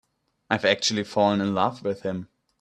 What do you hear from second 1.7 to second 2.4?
with him.